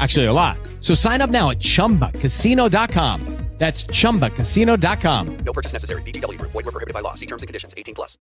[0.00, 0.56] Actually, a lot.
[0.80, 3.34] So sign up now at chumbacasino.com.
[3.58, 5.36] That's chumbacasino.com.
[5.46, 6.02] No purchase necessary.
[6.02, 6.50] VGW Group.
[6.50, 7.14] Void were prohibited by law.
[7.14, 7.72] See terms and conditions.
[7.76, 8.18] 18 plus.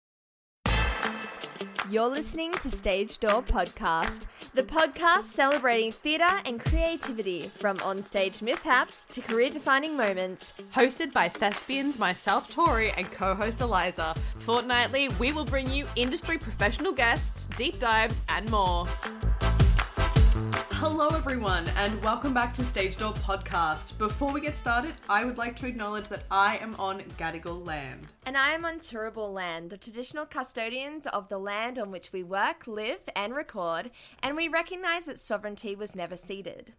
[1.88, 4.22] You're listening to Stage Door Podcast,
[4.54, 10.52] the podcast celebrating theatre and creativity from onstage mishaps to career defining moments.
[10.72, 14.14] Hosted by thespians myself, Tori, and co host Eliza.
[14.38, 18.86] Fortnightly, we will bring you industry professional guests, deep dives, and more.
[20.82, 23.98] Hello, everyone, and welcome back to Stage Door Podcast.
[23.98, 28.06] Before we get started, I would like to acknowledge that I am on Gadigal land.
[28.24, 32.22] And I am on Turrbal land, the traditional custodians of the land on which we
[32.22, 33.90] work, live, and record,
[34.22, 36.72] and we recognise that sovereignty was never ceded.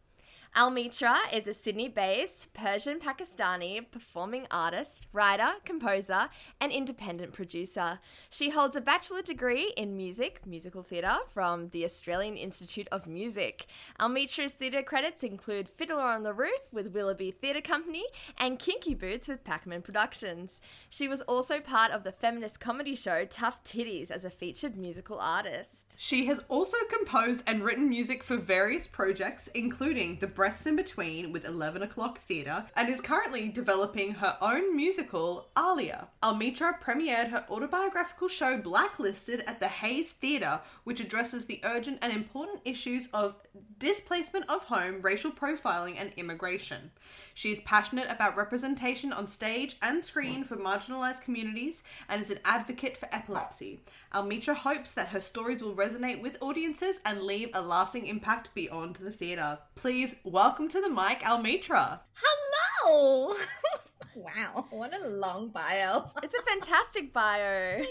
[0.53, 6.27] Almitra is a Sydney based Persian Pakistani performing artist, writer, composer,
[6.59, 7.99] and independent producer.
[8.29, 13.65] She holds a bachelor degree in music, musical theatre, from the Australian Institute of Music.
[13.97, 18.03] Almitra's theatre credits include Fiddler on the Roof with Willoughby Theatre Company
[18.37, 20.59] and Kinky Boots with Packemin Productions.
[20.89, 25.17] She was also part of the feminist comedy show Tough Titties as a featured musical
[25.17, 25.95] artist.
[25.97, 31.31] She has also composed and written music for various projects, including The Breaths in Between
[31.31, 36.07] with 11 O'Clock Theatre, and is currently developing her own musical, Alia.
[36.23, 42.11] Almitra premiered her autobiographical show Blacklisted at the Hayes Theatre, which addresses the urgent and
[42.11, 43.43] important issues of
[43.77, 46.89] displacement of home, racial profiling, and immigration.
[47.33, 52.39] She is passionate about representation on stage and screen for marginalized communities and is an
[52.45, 53.81] advocate for epilepsy.
[54.13, 58.97] Almitra hopes that her stories will resonate with audiences and leave a lasting impact beyond
[58.97, 59.59] the theatre.
[59.75, 62.01] Please welcome to the mic, Almitra.
[62.13, 63.33] Hello!
[64.15, 66.11] wow, what a long bio.
[66.23, 67.85] It's a fantastic bio.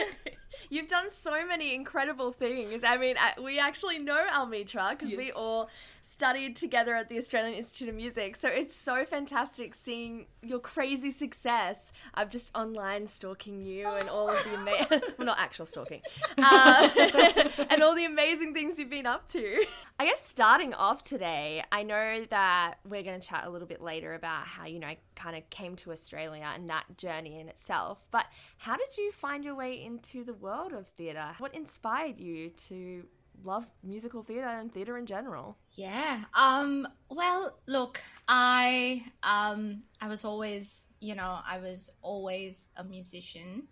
[0.70, 2.82] You've done so many incredible things.
[2.82, 5.68] I mean, we actually know Almitra because we all
[6.02, 8.36] studied together at the Australian Institute of Music.
[8.36, 11.92] So it's so fantastic seeing your crazy success.
[12.14, 16.02] I'm just online stalking you and all of the amazing, well, not actual stalking,
[16.38, 16.88] uh,
[17.70, 19.64] and all the amazing things you've been up to.
[19.98, 23.80] I guess starting off today, I know that we're going to chat a little bit
[23.80, 28.06] later about how, you know, kind of came to Australia and that journey in itself.
[28.10, 28.26] But
[28.56, 31.30] how did you find your way into the world of theatre?
[31.38, 33.04] What inspired you to
[33.44, 35.56] love musical theatre and theatre in general?
[35.74, 36.24] Yeah.
[36.34, 43.68] Um well, look, I um I was always, you know, I was always a musician.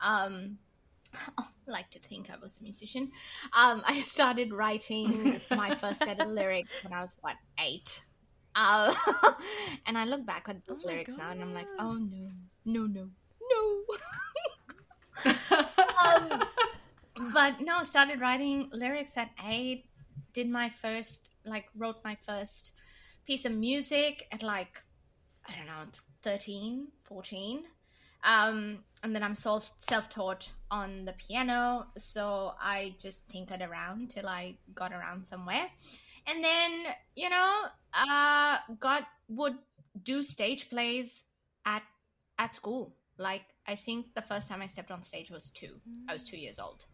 [0.00, 0.58] Um
[1.14, 3.10] I like to think I was a musician.
[3.52, 8.02] Um I started writing my first set of lyrics when I was what, 8.
[8.54, 8.92] Uh,
[9.86, 12.30] and I look back at those Oh lyrics now and I'm like, "Oh no.
[12.64, 13.08] No, no.
[13.50, 13.84] No."
[15.24, 16.42] um,
[17.16, 19.86] but no, I started writing lyrics at eight.
[20.32, 22.72] Did my first, like, wrote my first
[23.26, 24.82] piece of music at like,
[25.48, 25.90] I don't know,
[26.22, 27.64] 13, 14.
[28.24, 34.10] Um, and then I'm self self taught on the piano, so I just tinkered around
[34.10, 35.68] till I got around somewhere,
[36.26, 36.70] and then
[37.16, 39.58] you know, uh, got would
[40.04, 41.24] do stage plays
[41.66, 41.82] at
[42.38, 42.94] at school.
[43.18, 45.80] Like I think the first time I stepped on stage was two.
[46.08, 46.86] I was two years old,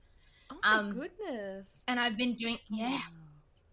[0.50, 1.82] Oh my Um, goodness.
[1.88, 2.98] and I've been doing yeah,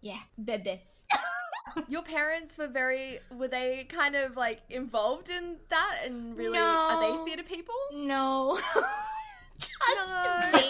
[0.02, 0.82] yeah, baby.
[1.88, 7.00] Your parents were very, were they kind of like involved in that and really, are
[7.00, 7.74] they theatre people?
[7.92, 8.58] No,
[9.58, 10.50] just No.
[10.52, 10.68] me.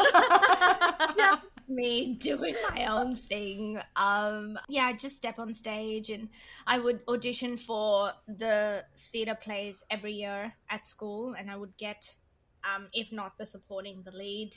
[1.17, 3.79] just me doing my own thing.
[3.97, 6.29] Um, yeah, I just step on stage and
[6.67, 12.17] I would audition for the theater plays every year at school, and I would get,
[12.65, 14.55] um, if not the supporting, the lead.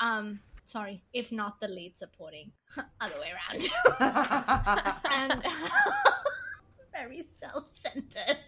[0.00, 2.52] Um, sorry, if not the lead supporting,
[3.00, 3.68] other way around.
[5.12, 5.42] and
[6.92, 8.38] very self-centered.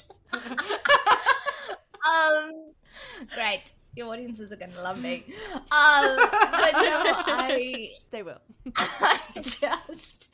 [3.34, 3.72] Great.
[3.96, 5.24] Your audiences are going to love me.
[5.54, 8.40] Um, but no, I They will.
[8.76, 10.28] I just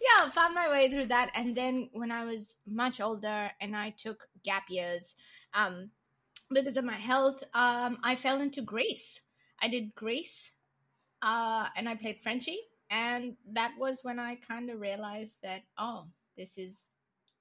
[0.00, 3.90] yeah found my way through that and then when i was much older and i
[3.90, 5.14] took gap years
[5.54, 5.90] um
[6.52, 9.20] because of my health um i fell into Grease
[9.60, 10.52] i did Grease
[11.22, 12.58] uh and i played frenchy
[12.90, 16.06] and that was when i kind of realized that oh
[16.36, 16.74] this is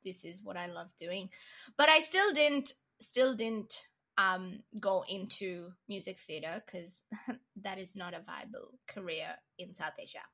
[0.03, 1.29] this is what i love doing.
[1.77, 3.73] But i still didn't still didn't
[4.17, 7.03] um go into music theater because
[7.63, 9.29] that is not a viable career
[9.59, 10.25] in south asia.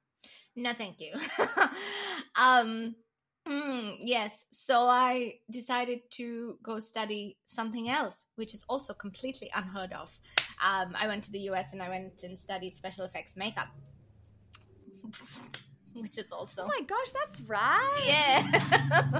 [0.55, 1.13] No thank you.
[2.35, 2.95] Um
[3.47, 9.93] mm, yes so i decided to go study something else which is also completely unheard
[9.93, 10.17] of
[10.63, 13.67] um, i went to the us and i went and studied special effects makeup
[15.95, 18.03] which is also Oh my gosh, that's right.
[18.07, 18.41] yeah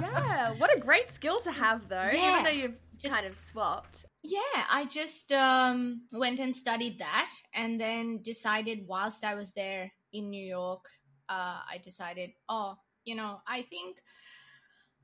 [0.00, 0.54] Yeah.
[0.58, 2.08] What a great skill to have, though.
[2.12, 2.32] Yeah.
[2.32, 4.04] Even though you've Just- kind of swapped.
[4.22, 9.92] yeah i just um went and studied that and then decided whilst i was there
[10.14, 10.84] in new york
[11.28, 12.74] uh i decided oh
[13.04, 13.98] you know i think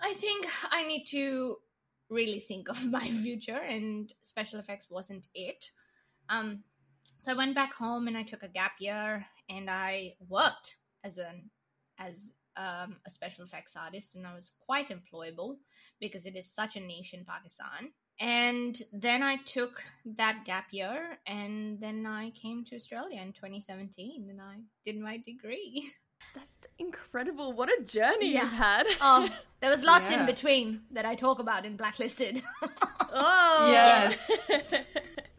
[0.00, 1.56] i think i need to
[2.08, 5.62] really think of my future and special effects wasn't it
[6.31, 6.62] um
[7.21, 11.19] so i went back home and i took a gap year and i worked as
[11.19, 11.50] an
[11.99, 15.56] as um, a special effects artist and i was quite employable
[16.00, 17.91] because it is such a niche in pakistan
[18.23, 24.27] and then I took that gap year, and then I came to Australia in 2017,
[24.29, 25.91] and I did my degree.
[26.35, 27.55] That's incredible.
[27.55, 28.43] What a journey Yeah.
[28.43, 28.87] you've had.
[29.00, 29.27] Oh,
[29.62, 30.21] there was lots Yeah.
[30.21, 32.43] in between that I talk about in Blacklisted.
[33.11, 33.69] oh.
[33.73, 34.31] Yes.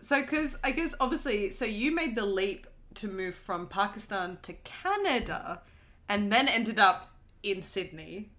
[0.02, 4.54] So, because I guess obviously, so you made the leap to move from Pakistan to
[4.54, 5.62] Canada
[6.10, 7.12] and then ended up
[7.44, 8.32] in Sydney.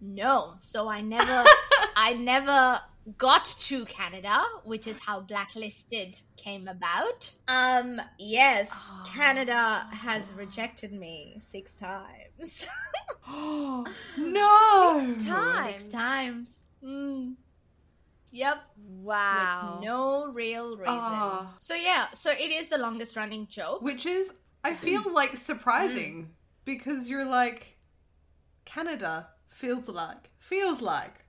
[0.00, 1.44] no, so I never,
[1.96, 2.80] I never
[3.16, 7.32] got to Canada, which is how Blacklisted came about.
[7.48, 8.70] Um, yes,
[9.06, 12.66] Canada has rejected me six times.
[13.26, 13.86] Oh,
[14.18, 15.00] no!
[15.00, 15.74] Six times.
[15.74, 16.58] six times.
[16.84, 17.34] Mm.
[18.30, 18.58] Yep.
[19.02, 19.74] Wow.
[19.76, 20.86] with no real reason.
[20.88, 21.56] Ah.
[21.60, 23.82] So yeah, so it is the longest running joke.
[23.82, 24.34] Which is,
[24.64, 26.30] I feel like surprising
[26.64, 27.78] because you're like,
[28.64, 31.24] Canada feels like, feels like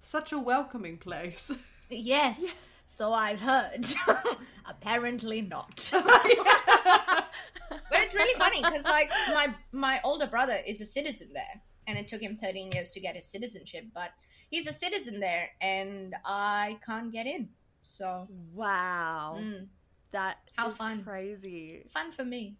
[0.00, 1.50] such a welcoming place.
[1.88, 2.42] Yes.
[2.86, 3.86] So I've heard.
[4.66, 5.88] Apparently not.
[5.92, 7.28] but
[7.70, 12.08] it's really funny because like my my older brother is a citizen there, and it
[12.08, 14.10] took him 13 years to get his citizenship, but
[14.50, 17.48] he's a citizen there, and I can't get in.
[17.82, 19.36] So Wow.
[19.40, 19.66] mm,
[20.12, 21.04] That How is fun.
[21.04, 21.84] crazy.
[21.92, 22.56] fun for me.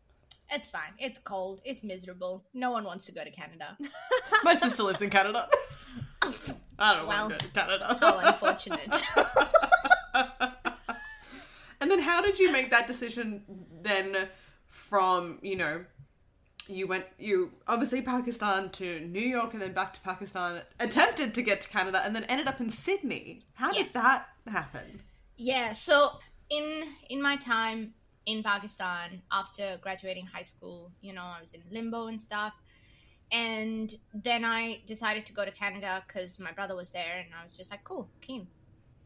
[0.50, 0.92] It's fine.
[0.98, 1.60] It's cold.
[1.64, 2.44] It's miserable.
[2.54, 3.76] No one wants to go to Canada.
[4.44, 5.48] My sister lives in Canada.
[6.78, 7.96] I don't Well, want to go to Canada.
[8.00, 9.02] How unfortunate.
[11.78, 13.42] And then how did you make that decision
[13.82, 14.28] then
[14.66, 15.84] from, you know,
[16.68, 21.42] you went you obviously Pakistan to New York and then back to Pakistan, attempted to
[21.42, 23.42] get to Canada and then ended up in Sydney.
[23.54, 23.86] How Yes.
[23.86, 25.02] did that happen?
[25.36, 26.18] Yeah, so
[26.50, 27.94] in in my time
[28.26, 32.54] in Pakistan after graduating high school, you know, I was in limbo and stuff.
[33.32, 37.42] And then I decided to go to Canada cuz my brother was there and I
[37.42, 38.46] was just like, cool, keen,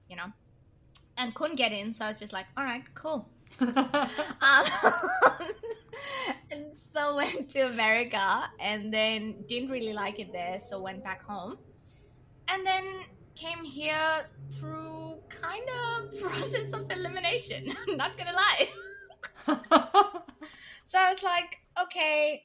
[0.08, 0.32] you know.
[1.16, 3.28] And couldn't get in, so I was just like, all right, cool.
[3.60, 3.70] Um,
[6.50, 11.22] and so went to America and then didn't really like it there, so went back
[11.22, 11.58] home.
[12.48, 12.84] And then
[13.34, 17.72] came here through kind of process of elimination.
[17.88, 18.68] Not gonna lie.
[20.90, 22.42] So I was like, okay,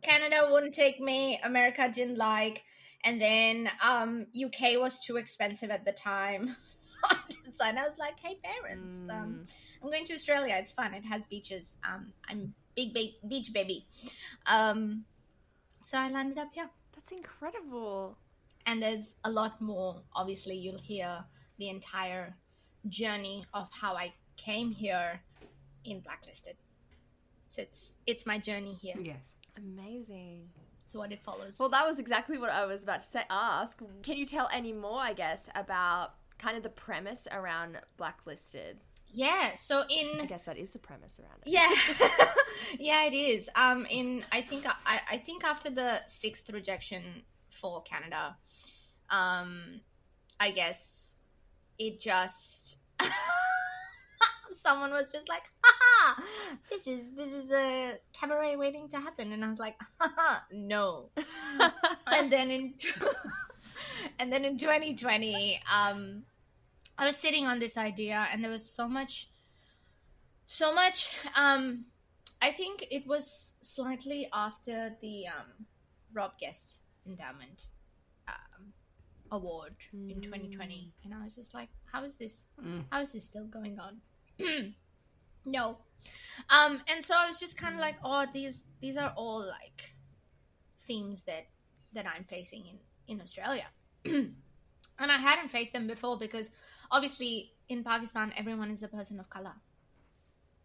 [0.00, 2.64] Canada wouldn't take me, America didn't like,
[3.06, 6.56] and then um, UK was too expensive at the time.
[6.64, 7.16] so I
[7.48, 9.44] decided, I was like, hey, parents, um,
[9.80, 10.56] I'm going to Australia.
[10.58, 10.92] It's fun.
[10.92, 11.68] It has beaches.
[11.88, 13.86] Um, I'm big ba- beach baby.
[14.46, 15.04] Um,
[15.84, 16.68] so I landed up here.
[16.96, 18.18] That's incredible.
[18.66, 20.02] And there's a lot more.
[20.16, 21.24] Obviously, you'll hear
[21.58, 22.34] the entire
[22.88, 25.20] journey of how I came here
[25.84, 26.56] in Blacklisted.
[27.52, 28.96] So it's it's my journey here.
[29.00, 29.34] yes.
[29.56, 30.48] Amazing.
[30.86, 31.58] So what it follows.
[31.58, 33.22] Well, that was exactly what I was about to say.
[33.28, 33.80] Ask.
[34.02, 38.78] Can you tell any more, I guess, about kind of the premise around Blacklisted?
[39.12, 39.54] yeah.
[39.54, 41.50] So in I guess that is the premise around it.
[41.50, 41.72] yeah,
[42.78, 43.48] yeah, it is.
[43.54, 47.02] Um, in I think I I think after the sixth rejection
[47.50, 48.36] for Canada,
[49.10, 49.80] um,
[50.38, 51.14] I guess
[51.78, 52.76] it just
[54.66, 56.22] someone was just like, "Haha,
[56.70, 61.10] this is this is a cabaret waiting to happen," and I was like, Haha, "No."
[62.12, 62.74] and then in
[64.18, 66.24] and then in 2020, um,
[66.98, 69.30] I was sitting on this idea, and there was so much,
[70.46, 71.14] so much.
[71.36, 71.84] Um,
[72.42, 75.66] I think it was slightly after the um,
[76.12, 77.68] Rob Guest Endowment
[78.26, 78.72] um,
[79.30, 82.48] Award in 2020, and I was just like, "How is this?
[82.90, 84.02] How is this still going on?"
[85.44, 85.78] no,
[86.50, 89.94] um, and so I was just kind of like, "Oh, these these are all like
[90.86, 91.46] themes that
[91.92, 92.78] that I'm facing in
[93.08, 93.66] in Australia."
[94.04, 94.34] and
[94.98, 96.50] I hadn't faced them before because
[96.90, 99.54] obviously in Pakistan everyone is a person of color.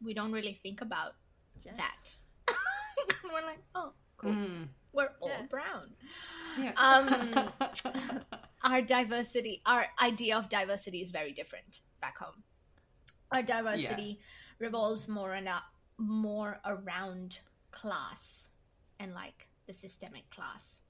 [0.04, 1.14] We don't really think about
[1.66, 2.16] that.
[3.24, 4.36] We're like, oh, cool.
[4.94, 5.44] We're all Yeah.
[5.50, 5.94] brown.
[6.60, 6.74] Yeah.
[6.78, 7.52] Um,
[8.64, 12.44] our diversity, our idea of diversity is very different back home.
[13.32, 14.20] Our diversity
[14.60, 15.60] revolves more and uh,
[15.98, 17.40] more around
[17.72, 18.50] class
[19.00, 20.82] and like the systemic class.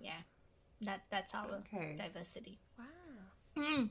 [0.00, 0.12] Yeah,
[0.82, 1.96] that that's our Okay.
[1.98, 2.60] diversity.
[2.78, 3.62] Wow.
[3.62, 3.90] Mm.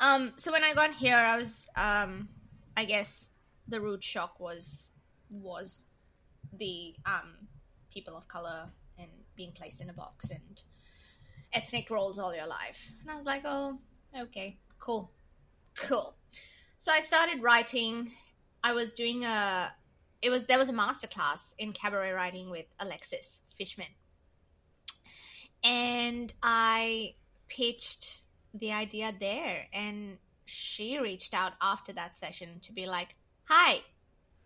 [0.00, 2.28] Um, so when I got here, I was, um,
[2.76, 3.30] I guess,
[3.68, 4.90] the root shock was
[5.30, 5.80] was
[6.52, 7.48] the um,
[7.92, 10.62] people of color and being placed in a box and
[11.52, 12.88] ethnic roles all your life.
[13.00, 13.78] And I was like, oh,
[14.16, 15.12] okay, cool,
[15.74, 16.16] cool.
[16.82, 18.10] So I started writing.
[18.64, 19.72] I was doing a.
[20.20, 23.86] It was there was a master class in cabaret writing with Alexis Fishman,
[25.62, 27.14] and I
[27.46, 28.22] pitched
[28.52, 33.80] the idea there and she reached out after that session to be like hi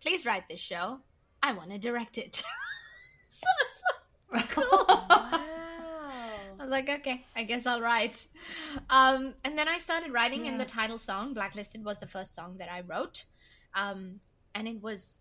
[0.01, 0.99] please write this show
[1.43, 2.35] i want to direct it
[3.29, 3.83] so it's
[4.31, 5.36] like cool
[6.67, 8.27] was like okay i guess i'll write.
[8.89, 11.33] Um, and then i started writing and the title song.
[11.33, 13.25] Blacklisted was the first song that i wrote.
[13.73, 14.19] Um,
[14.53, 15.19] and it was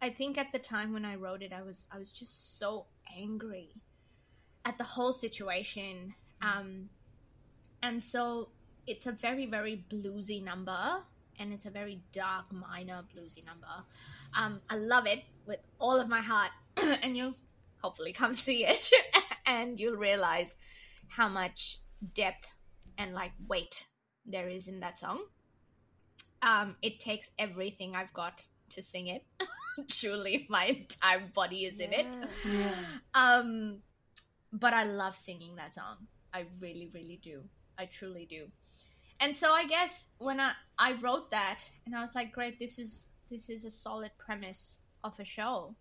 [0.00, 2.86] i think at the time when i wrote it i was i was just so
[3.18, 3.70] angry
[4.64, 6.14] at the whole situation.
[6.42, 6.90] Um,
[7.82, 8.48] and so
[8.86, 11.02] it's a very very bluesy number
[11.38, 13.74] and it's a very dark minor bluesy number.
[14.34, 17.34] Um, i love it with all of my heart and you'll
[17.82, 18.90] hopefully come see it
[19.46, 20.56] and you'll realize
[21.08, 21.80] how much
[22.14, 22.52] depth
[22.98, 23.86] and like weight
[24.24, 25.22] there is in that song.
[26.42, 29.24] Um, it takes everything i've got to sing it.
[29.88, 32.06] Truly my entire body is in it.
[33.14, 33.82] Um
[34.52, 35.96] but i love singing that song.
[36.32, 37.42] I really really do.
[37.78, 38.46] I truly do.
[39.20, 42.78] And so i guess when i i wrote that and i was like great this
[42.78, 45.74] is this is a solid premise of a show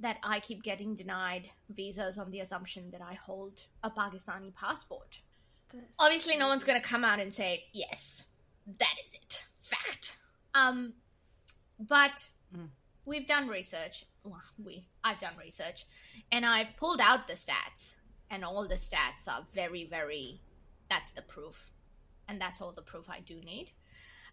[0.00, 5.20] that i keep getting denied visas on the assumption that i hold a pakistani passport.
[5.98, 8.24] Obviously no one's going to come out and say yes
[8.78, 9.44] that is it.
[9.58, 10.16] Fact.
[10.54, 10.94] Um
[11.78, 12.28] but
[13.04, 14.06] we've done research.
[14.22, 15.84] Well, we i've done research
[16.32, 17.96] and i've pulled out the stats
[18.30, 20.40] and all the stats are very very
[20.88, 21.70] that's the proof
[22.28, 23.70] and that's all the proof i do need.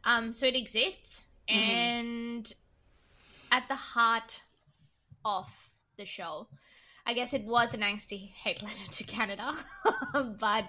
[0.06, 2.54] Um so it exists and
[3.52, 4.42] at the heart
[5.26, 5.48] of
[5.98, 6.48] the show
[7.06, 9.54] I guess it was an angsty hate letter to Canada,
[10.40, 10.66] but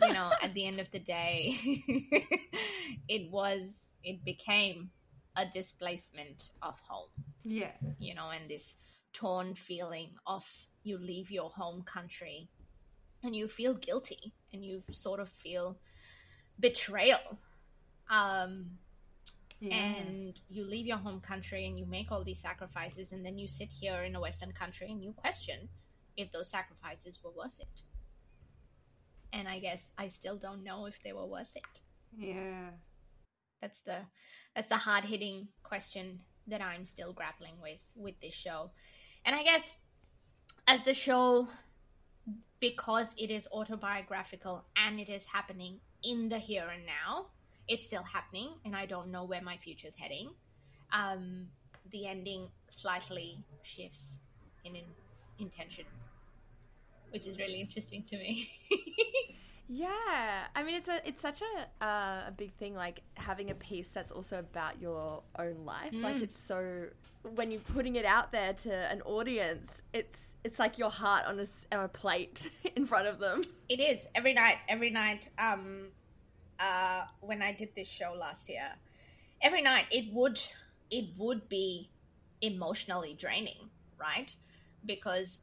[0.00, 1.54] you know, at the end of the day,
[3.08, 4.90] it was, it became
[5.36, 7.10] a displacement of home,
[7.44, 7.72] Yeah.
[7.98, 8.74] you know, and this
[9.12, 10.44] torn feeling of
[10.82, 12.48] you leave your home country
[13.22, 15.76] and you feel guilty and you sort of feel
[16.58, 17.38] betrayal.
[18.08, 18.78] Um,
[19.58, 19.74] Yeah.
[19.74, 23.48] and you leave your home country and you make all these sacrifices and then you
[23.48, 25.68] sit here in a western country and you question
[26.16, 27.82] if those sacrifices were worth it
[29.32, 31.80] and i guess i still don't know if they were worth it
[32.18, 32.68] yeah.
[33.62, 33.98] that's the
[34.54, 38.70] that's the hard hitting question that i'm still grappling with with this show
[39.24, 39.72] and i guess
[40.66, 41.48] as the show
[42.60, 47.26] because it is autobiographical and it is happening in the here and now
[47.68, 50.30] it's still happening and i don't know where my future is heading
[50.92, 51.46] um
[51.90, 54.18] the ending slightly shifts
[54.64, 54.84] in, in
[55.38, 55.84] intention
[57.10, 58.48] which is really interesting to me
[59.68, 63.54] Yeah, I mean it's a it's such a uh, a big thing like having a
[63.54, 65.92] piece that's also about your own life.
[65.92, 66.86] Like it's so
[67.34, 71.40] when you're putting it out there to an audience, it's it's like your heart on
[71.40, 71.46] a,
[71.76, 73.40] on a plate in front of them.
[73.68, 74.58] It is every night.
[74.68, 75.28] Every night.
[75.36, 75.88] Um,
[76.58, 78.68] uh, when I did this show last year,
[79.42, 80.40] every night it would
[80.90, 81.90] it would be
[82.40, 84.34] emotionally draining, right?
[84.84, 85.40] Because,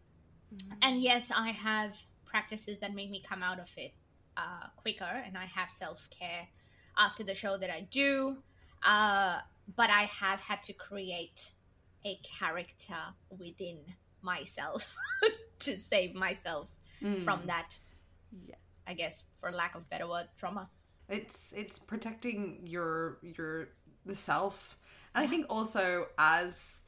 [0.82, 3.93] and yes, I have practices that make me come out of it
[4.38, 6.48] uh, quicker, and I have self care
[6.98, 8.38] after the show that I do.
[8.84, 9.39] Uh,
[9.75, 11.51] but I have had to create
[12.05, 12.96] a character
[13.29, 13.79] within
[14.22, 14.93] myself
[15.60, 16.67] to save myself
[17.24, 17.77] from that
[18.46, 18.55] Yeah.
[18.88, 20.70] I guess, for lack of better word, trauma.
[21.13, 23.70] It's it's protecting your your
[24.05, 24.77] the self.
[25.15, 26.82] And i think also as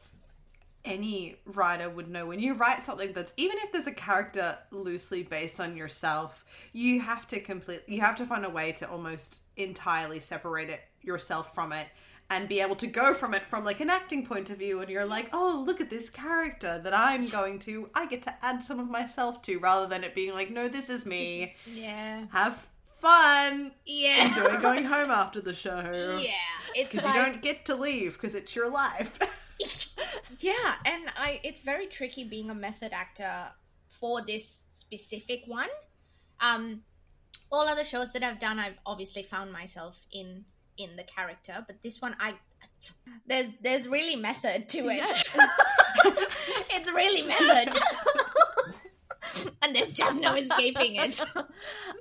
[0.83, 5.23] any writer would know when you write something that's even if there's a character loosely
[5.23, 9.39] based on yourself you have to complete you have to find a way to almost
[9.57, 11.87] entirely separate it yourself from it
[12.29, 14.89] and be able to go from it from like an acting point of view and
[14.89, 18.63] you're like oh look at this character that i'm going to i get to add
[18.63, 21.55] some of myself to rather than it being like no this is me.
[21.65, 22.25] Yeah.
[22.31, 22.69] have
[23.05, 24.27] fun Yeah.
[24.27, 25.81] enjoy going home after the show
[26.19, 26.31] Yeah.
[26.73, 29.19] It's because like, you don't get to leave because it's your life
[30.39, 33.33] Yeah, and I it's very tricky being a method actor
[33.87, 35.69] for this specific one.
[36.41, 36.81] Um
[37.51, 40.43] all other shows that I've done I've obviously found myself in
[40.77, 42.33] in the character, but this one I
[43.27, 45.03] there's there's really method to it.
[46.71, 47.81] it's really method.
[49.61, 51.21] and there's just no escaping it.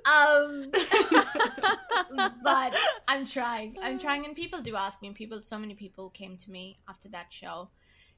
[0.05, 0.69] Um
[2.43, 2.75] but
[3.07, 3.77] I'm trying.
[3.81, 5.07] I'm trying, and people do ask me.
[5.07, 7.69] And people, so many people came to me after that show,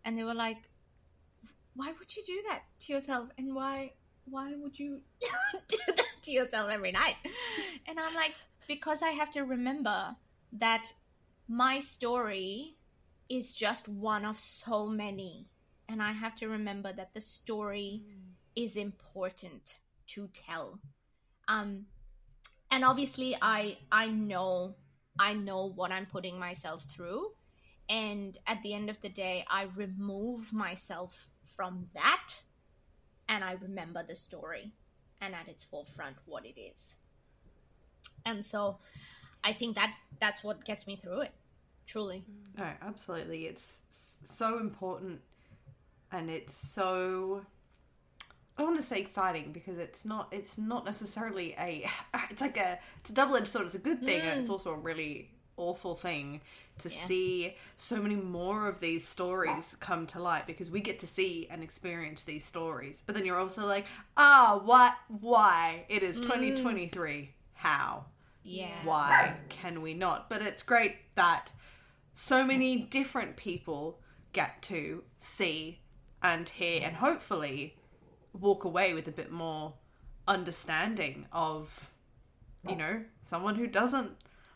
[0.03, 0.69] and they were like,
[1.75, 3.29] "Why would you do that to yourself?
[3.37, 3.93] And why,
[4.25, 5.01] why would you
[5.67, 7.15] do that to yourself every night?"
[7.87, 8.35] And I'm like,
[8.67, 10.15] "Because I have to remember
[10.53, 10.91] that
[11.47, 12.75] my story
[13.29, 15.47] is just one of so many,
[15.87, 18.03] and I have to remember that the story
[18.57, 20.79] is important to tell."
[21.47, 21.85] Um,
[22.71, 24.75] and obviously i i know
[25.19, 27.31] i know what i'm putting myself through
[27.89, 32.41] and at the end of the day i remove myself from that
[33.29, 34.71] and i remember the story
[35.21, 36.97] and at its forefront what it is
[38.25, 38.77] and so
[39.43, 41.31] i think that that's what gets me through it
[41.85, 42.23] truly
[42.57, 43.45] No, absolutely.
[43.45, 43.81] It's
[44.23, 45.21] so important
[46.11, 47.45] and it's so
[48.57, 51.87] I don't want to say exciting because it's not it's not necessarily a
[52.31, 53.65] it's like a it's a double-edged sword.
[53.65, 56.41] It's a good thing and it's also a really awful thing
[56.79, 61.07] to see so many more of these stories come to light because we get to
[61.07, 63.01] see and experience these stories.
[63.05, 65.85] But then you're also like, "Ah, what why?
[65.89, 67.31] It is 2023.
[67.53, 68.05] How?"
[68.47, 70.29] yeah why can we not?
[70.29, 71.51] But it's great that
[72.13, 73.99] so many different people
[74.33, 75.79] get to see
[76.23, 77.75] and hear and hopefully
[78.39, 79.73] walk away with a bit more
[80.27, 81.91] understanding of,
[82.67, 82.77] you oh.
[82.77, 84.11] know, someone who doesn't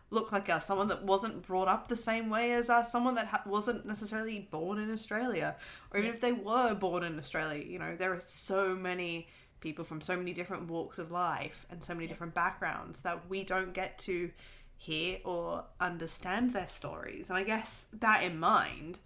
[0.10, 3.28] look like us, someone that wasn't brought up the same way as us, someone that
[3.28, 5.56] ha- wasn't necessarily born in Australia,
[5.92, 9.28] or even if they were born in Australia, you know, there are so many
[9.62, 13.44] people from so many different walks of life and so many different backgrounds that we
[13.44, 14.32] don't get to
[14.76, 17.30] hear or understand their stories.
[17.30, 19.00] And I guess that in mind,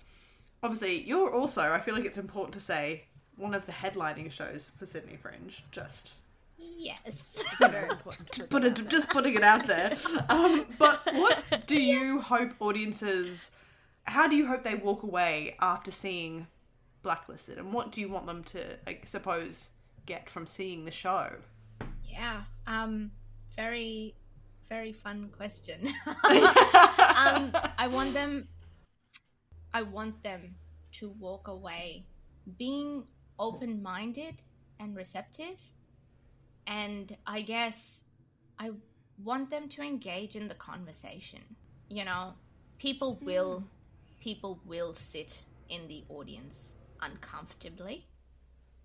[0.64, 3.04] obviously, you're also, I feel like it's important to say,
[3.38, 5.63] one of the headlining shows for Sydney Fringe.
[5.71, 6.15] Just
[6.58, 8.32] yes Very important.
[8.32, 9.95] to put it, just putting it out there.
[10.30, 13.52] Um, but what do you hope audiences?
[14.04, 16.48] How do you hope they walk away after seeing
[17.04, 19.69] Blacklisted, and what do you want them to, I suppose,
[20.06, 21.34] get from seeing the show?
[22.04, 22.43] Yeah.
[22.65, 23.12] Um
[23.56, 24.15] very
[24.69, 25.88] very fun question.
[26.08, 28.48] um I want them
[29.74, 30.56] I want them
[30.93, 32.06] to walk away
[32.58, 33.04] being
[33.39, 34.36] open-minded
[34.80, 35.62] and receptive.
[36.67, 38.04] And I guess
[38.60, 38.71] I
[39.24, 41.41] want them to engage in the conversation.
[41.89, 42.34] You know,
[42.78, 43.26] people hmm.
[43.26, 43.63] will
[44.19, 48.08] people will sit in the audience uncomfortably.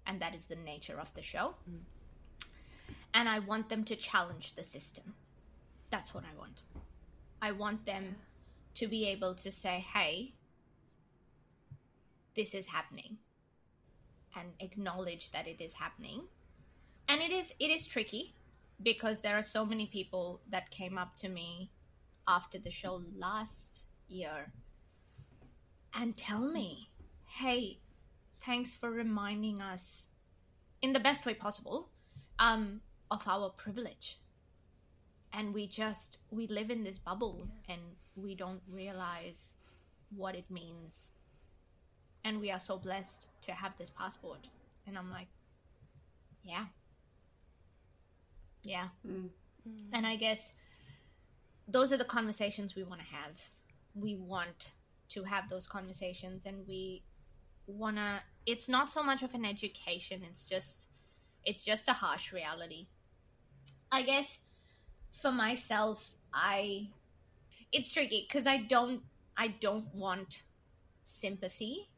[0.07, 1.55] And that is the nature of the show.
[1.65, 1.77] Hmm.
[3.15, 5.15] And I want them to challenge the system.
[5.91, 6.63] That's what I want.
[7.43, 8.17] I want them
[8.75, 10.35] to be able to say, hey,
[12.37, 13.19] this is happening
[14.37, 16.23] and acknowledge that it is happening.
[17.09, 18.35] And it is it is tricky
[18.83, 21.71] because there are so many people that came up to me
[22.27, 24.53] after the show last year
[25.95, 26.91] and tell me,
[27.27, 27.81] "Hey,
[28.41, 30.09] thanks for reminding us
[30.83, 31.91] in the best way possible
[32.39, 34.19] um, of our privilege.
[35.33, 37.81] And we just, we live in this bubble and
[38.17, 39.55] we don't realize
[40.17, 41.11] what it means.
[42.25, 44.49] And we are so blessed to have this passport.
[44.87, 45.29] And I'm like,
[46.43, 46.67] yeah.
[48.63, 48.89] Yeah.
[49.07, 49.29] Mm.
[49.69, 49.89] Mm.
[49.93, 50.55] And I guess
[51.67, 53.41] those are the conversations we want to have.
[53.95, 54.73] We want
[55.11, 57.03] to have those conversations and we
[57.67, 60.89] want to it's not so much of an education it's just
[61.45, 62.87] it's just a harsh reality
[63.93, 64.39] i guess
[65.21, 66.89] for myself i
[67.73, 69.03] it's tricky because i don't
[69.37, 70.43] i don't want
[71.05, 71.89] sympathy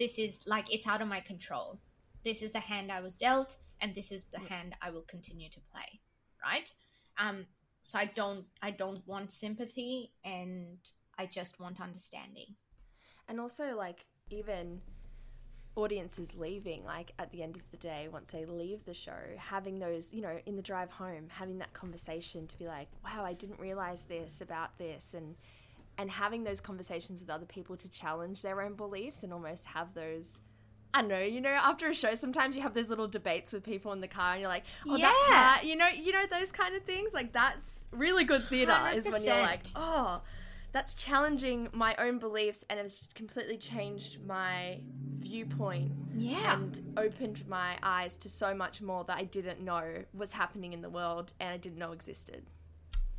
[0.00, 1.78] this is like it's out of my control
[2.24, 5.48] this is the hand i was dealt and this is the hand i will continue
[5.48, 6.00] to play
[6.44, 6.72] right
[7.18, 7.46] um
[7.82, 10.78] so I don't I don't want sympathy and
[11.18, 12.54] I just want understanding.
[13.28, 14.80] And also, like, even
[15.76, 19.78] audiences leaving, like, at the end of the day, once they leave the show, having
[19.78, 23.34] those, you know, in the drive home, having that conversation to be like, wow, I
[23.34, 25.14] didn't realize this about this.
[25.14, 25.36] And,
[26.00, 29.92] and having those conversations with other people to challenge their own beliefs and almost have
[29.92, 30.38] those.
[30.94, 33.62] I don't know, you know, after a show, sometimes you have those little debates with
[33.62, 35.06] people in the car, and you're like, "Oh, Yeah.
[35.10, 37.12] that part," you know, you know those kind of things.
[37.12, 40.22] Like that's really good theater is when you're like, "Oh,
[40.72, 44.80] that's challenging my own beliefs and has completely changed my
[45.20, 46.54] viewpoint Yeah.
[46.56, 50.80] and opened my eyes to so much more that I didn't know was happening in
[50.80, 52.46] the world and I didn't know existed.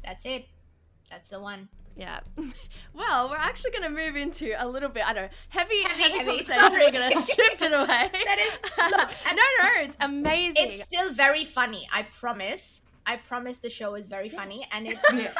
[0.03, 0.47] That's it.
[1.09, 1.67] That's the one.
[1.95, 2.21] Yeah.
[2.93, 6.03] well, we're actually going to move into a little bit, I don't know, heavy, heavy,
[6.03, 6.59] heavy, conversation.
[6.59, 6.85] sorry.
[6.85, 7.85] We're going to shift it away.
[8.13, 10.71] That is- look, no, no, it's amazing.
[10.71, 11.87] It's still very funny.
[11.93, 12.81] I promise.
[13.05, 15.31] I promise the show is very funny, and it it,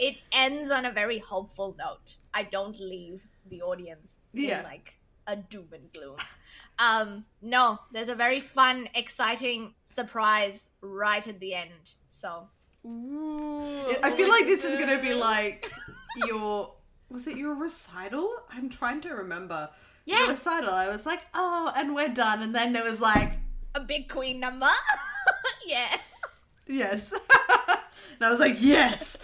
[0.00, 2.16] it ends on a very hopeful note.
[2.34, 4.58] I don't leave the audience Yeah.
[4.58, 4.94] in like
[5.28, 6.16] a doom and gloom.
[6.78, 11.92] Um, no, there's a very fun, exciting surprise right at the end.
[12.08, 12.48] So
[12.86, 15.70] Ooh, I feel like this is gonna be like
[16.26, 16.74] your
[17.10, 18.28] was it your recital?
[18.50, 19.68] I'm trying to remember.
[20.06, 20.20] Yeah.
[20.20, 20.70] Your recital.
[20.70, 22.42] I was like, oh, and we're done.
[22.42, 23.32] And then it was like,
[23.74, 24.68] a big Queen number.
[25.66, 25.96] yeah,
[26.66, 27.12] yes.
[28.20, 29.16] and I was like, yes.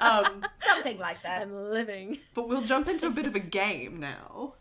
[0.00, 1.42] Um, something like that.
[1.42, 2.18] I'm living.
[2.34, 4.54] but we'll jump into a bit of a game now.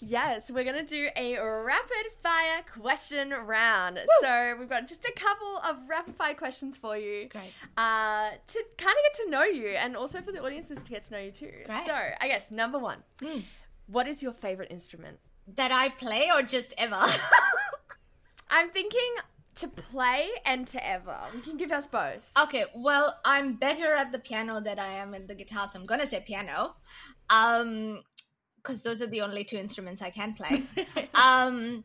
[0.00, 3.98] Yes, we're going to do a rapid fire question round.
[4.22, 7.28] So we've got just a couple of rapid fire questions for you.
[7.28, 7.50] Great.
[7.76, 11.02] Uh, to kind of get to know you and also for the audiences to get
[11.04, 11.52] to know you too.
[11.66, 11.86] Great.
[11.86, 13.02] So, I guess number one,
[13.86, 15.18] what is your favorite instrument?
[15.56, 16.96] That I play or just ever?
[18.50, 19.14] I'm thinking
[19.56, 21.16] to play and to ever.
[21.34, 22.32] You can give us both.
[22.40, 25.86] Okay, well, I'm better at the piano than I am at the guitar, so I'm
[25.86, 26.76] gonna say piano.
[27.28, 28.02] Um,
[28.62, 30.62] because those are the only two instruments I can play.
[31.14, 31.84] um,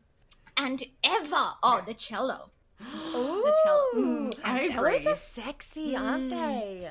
[0.56, 2.50] and ever, oh, the cello.
[2.78, 4.30] The cello.
[4.44, 6.90] I and cellos are sexy, aren't they?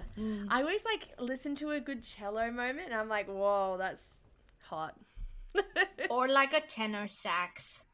[0.49, 4.21] I always like listen to a good cello moment and I'm like, whoa, that's
[4.63, 4.95] hot.
[6.09, 7.85] Or like a tenor sax.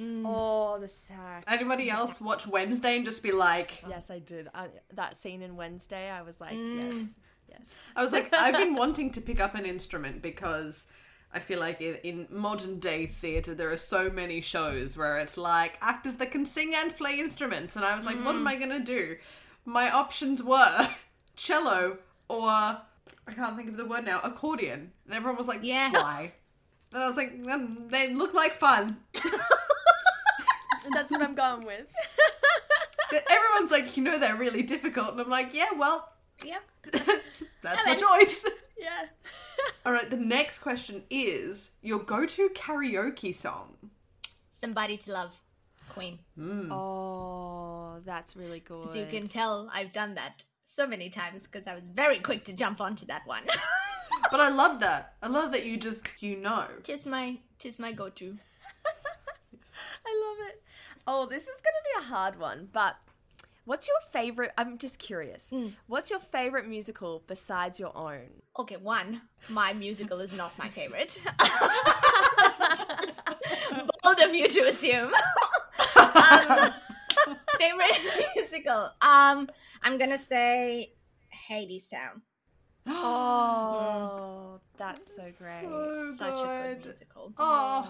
[0.00, 0.24] Mm.
[0.26, 1.44] oh, the sax.
[1.46, 4.48] Anybody else watch Wednesday and just be like, Yes, I did.
[4.54, 6.82] I, that scene in Wednesday, I was like, mm.
[6.82, 7.14] yes,
[7.48, 7.60] yes.
[7.94, 10.86] I was like, I've been wanting to pick up an instrument because
[11.32, 15.36] I feel like in, in modern day theatre there are so many shows where it's
[15.36, 18.48] like actors that can sing and play instruments, and I was like, what am mm.
[18.48, 19.16] I gonna do?
[19.64, 20.88] My options were
[21.36, 25.92] cello or I can't think of the word now, accordion, and everyone was like, Yeah.
[25.92, 26.30] why?
[26.92, 28.98] And I was like, um, they look like fun.
[30.84, 31.86] And that's what I'm going with.
[33.30, 36.62] Everyone's like, you know, they're really difficult, and I'm like, yeah, well, Yep.
[37.62, 38.44] that's my choice.
[38.78, 39.06] yeah.
[39.86, 43.76] All right, the next question is your go-to karaoke song.
[44.50, 45.40] Somebody to love.
[45.90, 46.18] Queen.
[46.36, 46.72] Hmm.
[46.72, 48.88] Oh, that's really good.
[48.88, 52.44] As you can tell, I've done that so many times because I was very quick
[52.46, 53.42] to jump onto that one.
[54.30, 55.14] But I love that.
[55.22, 56.66] I love that you just you know.
[56.82, 58.36] tis my tis my go-to.
[60.06, 60.62] I love it.
[61.06, 62.96] Oh, this is going to be a hard one, but
[63.64, 64.52] what's your favorite?
[64.56, 65.52] I'm just curious.
[65.86, 68.28] What's your favorite musical besides your own?
[68.58, 71.20] Okay, one, my musical is not my favorite.
[74.02, 75.12] Bold of you to assume.
[75.96, 76.70] um,
[77.58, 77.98] favorite
[78.36, 78.90] musical?
[79.02, 79.48] Um,
[79.82, 80.92] I'm gonna say
[81.50, 82.22] Hadestown.
[82.86, 85.62] Oh, that's so great.
[85.62, 86.84] So Such a good good.
[86.86, 87.32] musical.
[87.38, 87.88] Oh,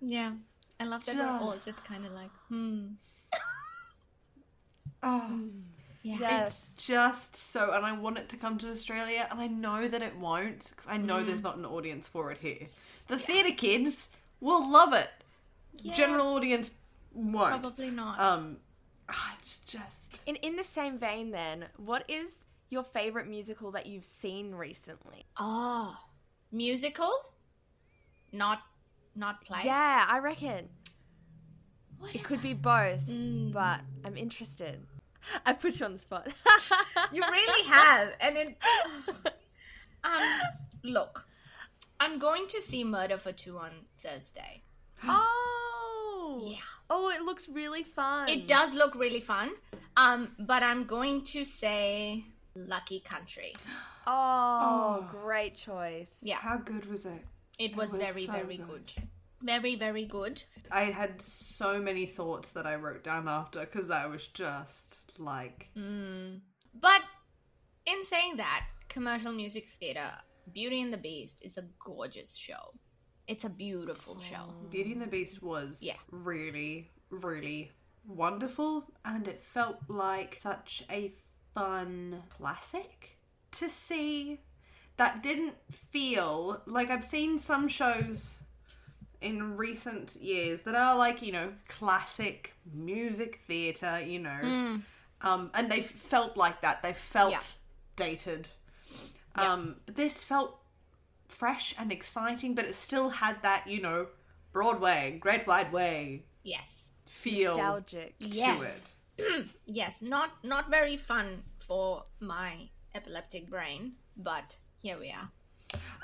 [0.00, 0.32] Yeah,
[0.80, 2.86] I love that we're all just kind of like, hmm.
[5.02, 5.40] oh.
[6.02, 6.16] Yeah.
[6.18, 6.74] yes.
[6.78, 10.16] Just so, and I want it to come to Australia, and I know that it
[10.16, 12.68] won't because I know there's not an audience for it here.
[13.08, 14.08] The theatre kids
[14.40, 15.10] will love it.
[15.92, 16.70] General audience
[17.12, 17.50] won't.
[17.50, 18.18] Probably not.
[18.18, 18.56] Um,
[19.10, 23.84] ah, it's just In in the same vein, then, what is your favorite musical that
[23.84, 25.26] you've seen recently?
[25.38, 25.94] oh,
[26.50, 27.12] musical?
[28.32, 28.62] Not,
[29.20, 29.60] not play.
[29.64, 30.68] Yeah, I reckon
[32.00, 33.52] What it could I- be both, Mm.
[33.52, 34.80] but I'm interested.
[35.46, 36.26] I put you on the spot.
[37.12, 38.58] You really have, and it.
[40.04, 40.40] um,
[40.82, 41.26] look,
[41.98, 43.70] I'm going to see Murder for Two on
[44.02, 44.62] Thursday.
[45.04, 46.58] Oh, Yeah.
[46.92, 48.28] Oh, it looks really fun.
[48.28, 49.50] It does look really fun.
[49.96, 53.52] Um, but I'm going to say Lucky Country.
[54.06, 56.20] Oh, Oh, great choice.
[56.22, 57.22] Yeah, how good was it?
[57.60, 58.66] It was, was very, so very good.
[58.68, 59.08] good.
[59.42, 60.42] Very, very good.
[60.70, 65.68] I had so many thoughts that I wrote down after because I was just like,
[65.76, 66.40] mm.
[66.74, 67.02] But
[67.86, 70.10] in saying that, commercial music theater,
[70.52, 72.74] Beauty and the Beast is a gorgeous show.
[73.26, 74.52] It's a beautiful show.
[74.70, 75.94] Beauty and the Beast was Yeah.
[76.10, 77.70] really, really
[78.04, 81.12] wonderful, and it felt like such a
[81.54, 83.18] fun classic
[83.52, 84.40] to see.
[85.00, 88.38] That didn't feel like I've seen some shows
[89.22, 94.82] in recent years that are like you know classic music theater, you know,
[95.22, 96.82] um, and they felt like that.
[96.82, 97.40] They felt Yeah.
[97.96, 98.48] dated.
[99.36, 100.60] Um, but this felt
[101.28, 104.08] fresh and exciting, but it still had that, you know,
[104.52, 106.90] Broadway, Great White Way Yes.
[107.06, 108.18] feel Nostalgic.
[108.18, 108.88] to Yes.
[109.16, 109.46] it.
[109.64, 115.30] Yes, not not very fun for my epileptic brain, but here we are.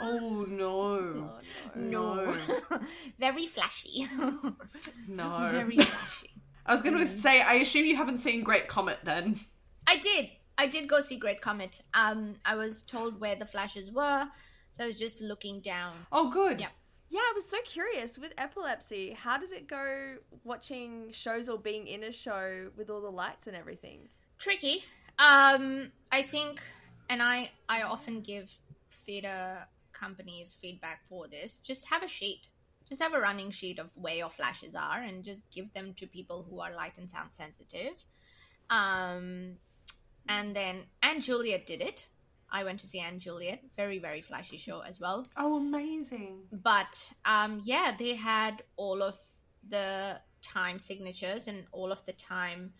[0.00, 1.30] Oh no.
[1.74, 2.36] no.
[3.18, 4.06] very flashy.
[5.08, 5.48] No.
[5.50, 6.30] very flashy.
[6.66, 9.38] I was going to say, I assume you haven't seen Great Comet then.
[9.86, 10.30] I did.
[10.58, 11.80] I did go see Great Comet.
[11.94, 14.26] Um, I was told where the flashes were,
[14.72, 15.94] so I was just looking down.
[16.10, 16.60] Oh, good.
[16.60, 16.68] Yeah.
[17.08, 19.12] Yeah, I was so curious with epilepsy.
[19.12, 23.46] How does it go watching shows or being in a show with all the lights
[23.46, 24.08] and everything?
[24.38, 24.84] Tricky.
[25.20, 26.60] Um, I think,
[27.08, 28.58] and I I often give
[29.04, 31.59] theater companies feedback for this.
[31.61, 32.48] Just have a sheet.
[32.88, 36.06] Just have a running sheet of where your flashes are, and just give them to
[36.06, 38.04] people who are light and sound sensitive.
[38.70, 39.56] Um,
[40.28, 42.06] and then & Juliet did it.
[42.50, 43.62] I went to see & Juliet.
[43.76, 45.26] Very very flashy show as well.
[45.37, 46.42] Oh, amazing.
[46.52, 49.16] but um yeah they had all of
[49.68, 52.72] the time signatures and all of the time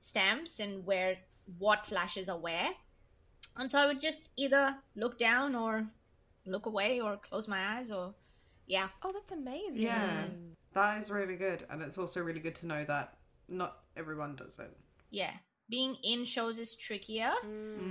[0.00, 1.16] stamps and where
[1.58, 2.70] what flashes are where
[3.56, 5.86] and so i would just either look down or
[6.46, 8.14] look away or close my eyes or
[8.66, 9.82] yeah Oh, that's amazing.
[9.82, 10.24] Yeah.
[10.74, 11.64] That is really good.
[11.68, 13.14] And it's also really good to know that
[13.48, 14.74] not everyone does it.
[15.10, 15.32] yeah
[15.68, 17.32] being in shows is trickier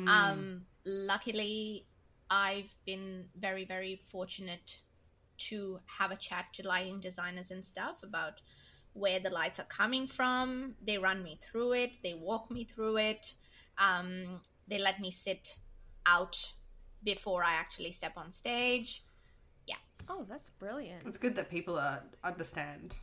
[0.08, 1.88] um luckily
[2.30, 4.80] i've been very very fortunate
[5.38, 8.41] to have a chat to lighting designers and stuff about
[8.93, 12.97] where the lights are coming from they run me through it they walk me through
[12.97, 13.34] it
[13.78, 15.58] um they let me sit
[16.06, 16.54] out
[17.04, 19.04] before i actually step on stage
[19.67, 19.78] Yeah.
[20.10, 21.06] Oh, that's brilliant.
[21.06, 22.95] It's good that people uh, understand.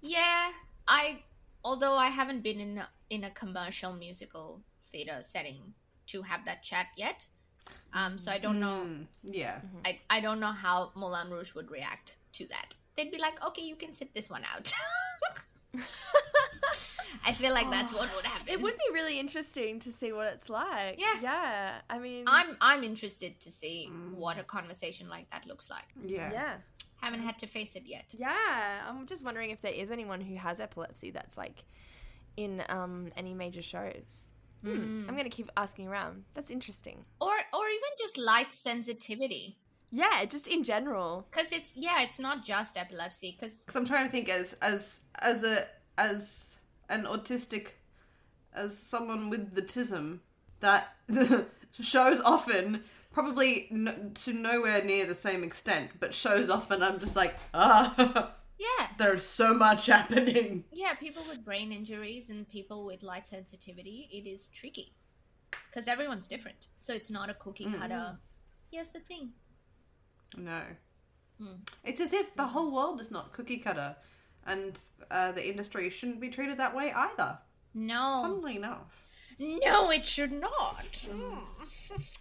[0.00, 0.50] Yeah,
[0.88, 1.22] I
[1.62, 5.74] although I haven't been in a, in a commercial musical theater setting
[6.12, 7.26] to have that chat yet.
[7.94, 9.60] Um so I don't know Mm, yeah.
[9.84, 12.76] I I don't know how Moulin Rouge would react to that.
[12.96, 14.72] They'd be like, "Okay, you can sit this one out."
[17.26, 18.46] I feel like that's what would happen.
[18.48, 20.98] It would be really interesting to see what it's like.
[20.98, 21.20] Yeah.
[21.20, 21.72] Yeah.
[21.90, 25.88] I mean, I'm I'm interested to see what a conversation like that looks like.
[26.04, 26.30] Yeah.
[26.32, 26.54] yeah.
[27.02, 28.06] Haven't had to face it yet.
[28.16, 28.82] Yeah.
[28.88, 31.64] I'm just wondering if there is anyone who has epilepsy that's like
[32.36, 34.30] in um, any major shows.
[34.62, 35.04] Hmm.
[35.08, 36.24] I'm going to keep asking around.
[36.34, 37.04] That's interesting.
[37.20, 39.58] Or or even just light sensitivity.
[39.90, 41.26] Yeah, just in general.
[41.30, 45.42] Cuz it's yeah, it's not just epilepsy Because I'm trying to think as as as
[45.42, 45.66] a
[45.98, 46.55] as
[46.88, 47.68] an autistic
[48.52, 50.20] as someone with the tism
[50.60, 50.94] that
[51.80, 57.16] shows often probably n- to nowhere near the same extent, but shows often I'm just
[57.16, 58.88] like ah, yeah.
[58.98, 60.64] there's so much happening.
[60.72, 64.92] Yeah, people with brain injuries and people with light sensitivity, it is tricky.
[65.70, 66.68] Because everyone's different.
[66.78, 68.18] So it's not a cookie cutter.
[68.70, 69.30] Here's the thing.
[70.36, 70.62] No,
[71.84, 73.96] it's as if the whole world is not cookie cutter,
[74.46, 74.78] and
[75.10, 77.38] uh, the industry shouldn't be treated that way either.
[77.74, 78.20] No.
[78.22, 79.02] Funnily enough.
[79.38, 80.86] No, it should not.
[81.06, 81.38] Mm.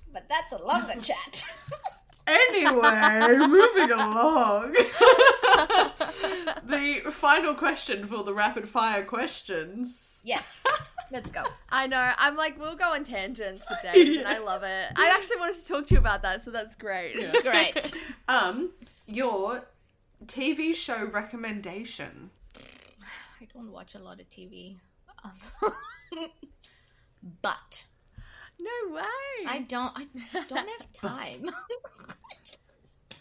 [0.13, 1.45] but that's a longer chat.
[2.27, 4.73] Anyway, moving along.
[6.65, 10.19] the final question for the rapid fire questions.
[10.23, 10.57] yes.
[11.11, 11.43] Let's go.
[11.69, 12.13] I know.
[12.17, 14.87] I'm like, we'll go on tangents for days, and I love it.
[14.95, 17.13] I actually wanted to talk to you about that, so that's great.
[17.43, 17.91] Great.
[18.27, 18.71] Um,
[19.05, 19.61] your
[20.27, 22.29] TV show recommendation.
[23.41, 24.77] I don't watch a lot of TV.
[25.23, 25.71] Um,
[27.41, 27.83] but
[28.59, 29.47] no way.
[29.47, 30.07] I don't I
[30.47, 31.49] don't have time.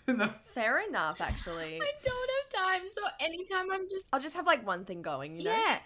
[0.18, 0.30] no.
[0.54, 1.80] Fair enough, actually.
[1.80, 2.88] I don't have time.
[2.88, 5.50] So anytime I'm just I'll just have like one thing going, you know?
[5.50, 5.78] Yeah.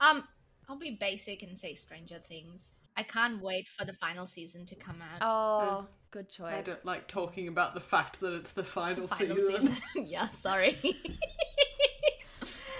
[0.00, 0.24] Um,
[0.68, 2.68] I'll be basic and say Stranger Things.
[2.96, 5.18] I can't wait for the final season to come out.
[5.22, 6.54] Oh, good choice.
[6.54, 9.66] I don't like talking about the fact that it's the final, final season.
[9.66, 9.76] season.
[10.06, 10.78] yeah, sorry.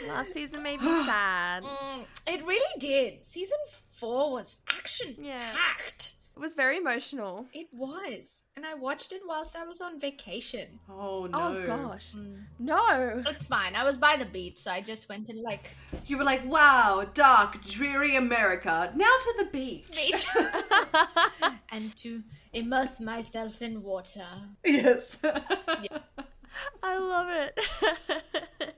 [0.08, 1.62] Last season made me sad.
[1.80, 3.24] Mm, it really did.
[3.24, 3.56] Season
[3.90, 5.50] four was action Yeah.
[5.52, 6.12] packed.
[6.36, 7.46] was very emotional.
[7.52, 8.42] It was.
[8.56, 10.80] And I watched it whilst I was on vacation.
[10.88, 11.58] Oh no.
[11.58, 12.14] Oh gosh.
[12.58, 13.22] No.
[13.26, 13.74] It's fine.
[13.76, 15.70] I was by the beach, so I just went and like
[16.06, 18.90] You were like, wow, dark, dreary America.
[18.96, 19.86] Now to the beach.
[19.92, 20.26] beach
[21.72, 24.26] and to immerse myself in water.
[24.64, 25.18] Yes.
[26.82, 27.58] I love it.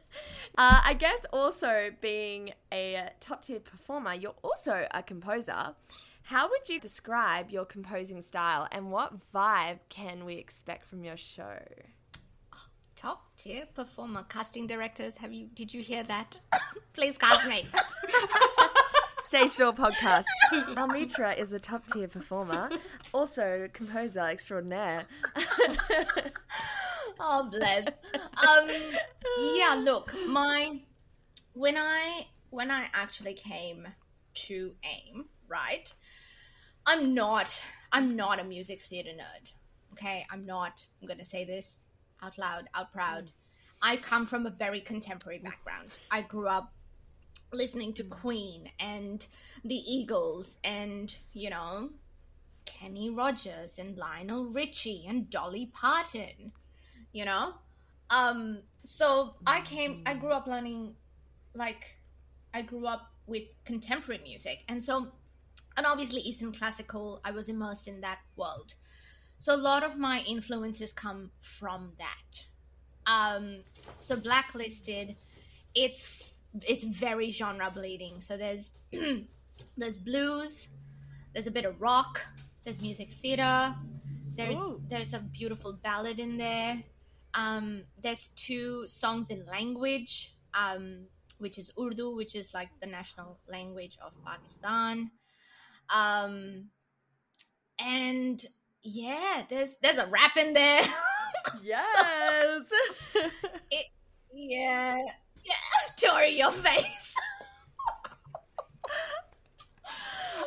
[0.58, 5.74] uh, I guess also being a top tier performer, you're also a composer.
[6.24, 11.16] How would you describe your composing style and what vibe can we expect from your
[11.16, 11.58] show?
[12.94, 15.16] Top tier performer, casting directors.
[15.16, 15.48] Have you?
[15.54, 16.38] Did you hear that?
[16.92, 17.66] Please cast me.
[19.32, 20.26] Stage Door Podcast.
[20.76, 22.68] Almitra is a top tier performer,
[23.14, 25.06] also composer extraordinaire.
[27.18, 27.86] oh bless.
[27.86, 28.68] Um,
[29.38, 29.74] yeah.
[29.82, 30.80] Look, my
[31.54, 33.88] when I when I actually came
[34.34, 35.90] to AIM, right?
[36.84, 37.58] I'm not.
[37.90, 39.50] I'm not a music theater nerd.
[39.94, 40.86] Okay, I'm not.
[41.00, 41.86] I'm gonna say this
[42.22, 43.30] out loud, out proud.
[43.80, 45.96] I come from a very contemporary background.
[46.10, 46.70] I grew up
[47.52, 49.26] listening to Queen and
[49.64, 51.90] the Eagles and, you know,
[52.64, 56.52] Kenny Rogers and Lionel Richie and Dolly Parton,
[57.12, 57.54] you know?
[58.10, 60.94] Um so I came I grew up learning
[61.54, 61.96] like
[62.54, 65.08] I grew up with contemporary music and so
[65.76, 68.74] and obviously Eastern classical I was immersed in that world.
[69.38, 72.44] So a lot of my influences come from that.
[73.06, 73.58] Um
[74.00, 75.16] so blacklisted
[75.74, 78.20] it's it's very genre bleeding.
[78.20, 78.70] So there's
[79.76, 80.68] there's blues,
[81.32, 82.24] there's a bit of rock,
[82.64, 83.74] there's music theater,
[84.36, 84.80] there's Ooh.
[84.88, 86.82] there's a beautiful ballad in there.
[87.34, 91.06] Um, there's two songs in language, um,
[91.38, 95.10] which is Urdu, which is like the national language of Pakistan.
[95.88, 96.68] Um,
[97.78, 98.44] and
[98.82, 100.82] yeah, there's there's a rap in there.
[101.62, 102.62] Yes.
[103.70, 103.80] yeah,
[104.32, 104.98] yeah,
[106.02, 107.14] Tori, your face.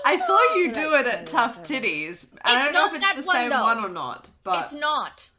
[0.05, 2.25] I saw you do it at Tough Titties.
[2.43, 3.63] I don't know if it's the one, same though.
[3.63, 5.29] one or not, but it's not.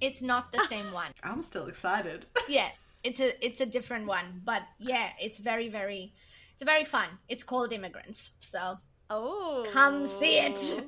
[0.00, 1.12] It's not the same one.
[1.22, 2.26] I'm still excited.
[2.48, 2.68] yeah
[3.04, 6.12] it's a it's a different one but yeah it's very very
[6.54, 8.78] it's very fun it's called immigrants so
[9.10, 9.66] oh.
[9.72, 10.84] come see it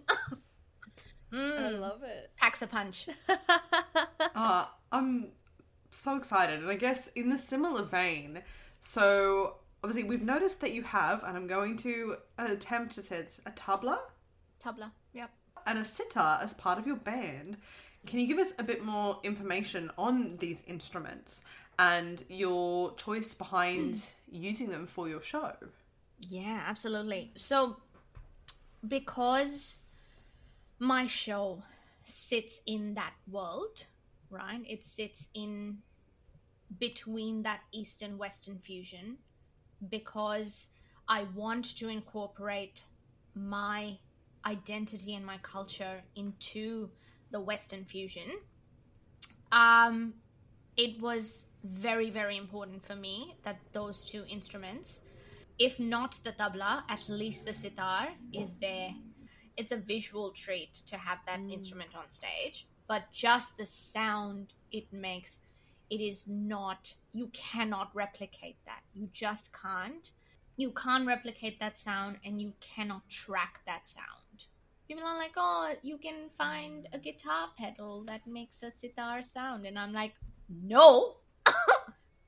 [1.32, 2.30] I mm, love it.
[2.36, 3.08] packs a punch
[4.36, 5.28] Uh, I'm
[5.90, 6.60] so excited.
[6.60, 8.42] And I guess in the similar vein,
[8.84, 13.50] so obviously we've noticed that you have, and I'm going to attempt to say a
[13.50, 13.98] tabla
[14.62, 15.30] tabla yep
[15.66, 17.56] and a sitar as part of your band.
[18.06, 21.42] Can you give us a bit more information on these instruments
[21.78, 24.36] and your choice behind hmm.
[24.36, 25.52] using them for your show?
[26.30, 27.76] yeah absolutely so
[28.86, 29.76] because
[30.78, 31.62] my show
[32.04, 33.84] sits in that world
[34.30, 35.78] right it sits in
[36.78, 39.18] between that eastern western fusion
[39.88, 40.68] because
[41.08, 42.84] i want to incorporate
[43.34, 43.96] my
[44.46, 46.88] identity and my culture into
[47.30, 48.30] the western fusion
[49.52, 50.14] um
[50.76, 55.00] it was very very important for me that those two instruments
[55.58, 58.90] if not the tabla at least the sitar is there.
[59.56, 64.92] It's a visual treat to have that instrument on stage but just the sound it
[64.92, 65.38] makes
[65.94, 68.82] it is not you cannot replicate that.
[68.94, 70.10] You just can't.
[70.56, 74.46] You can't replicate that sound and you cannot track that sound.
[74.88, 79.66] People are like oh you can find a guitar pedal that makes a sitar sound.
[79.66, 80.14] And i'm like
[80.48, 81.16] no.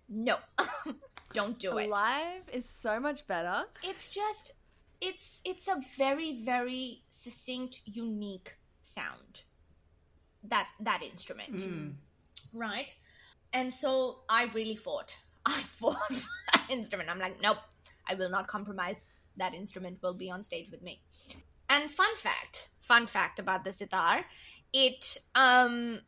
[0.08, 0.36] No.
[1.32, 1.90] Don't do it.
[1.90, 3.64] Live is so much better.
[3.82, 4.52] it's just
[5.00, 9.42] it's it's a very very succinct unique sound.
[10.44, 11.62] That that instrument.
[11.62, 11.88] Hmm.
[12.52, 12.94] Right
[13.52, 17.58] and so i really fought i fought for that instrument i'm like nope
[18.08, 19.00] i will not compromise
[19.36, 21.00] that instrument will be on stage with me
[21.68, 24.24] and fun fact fun fact about the sitar
[24.72, 26.00] it um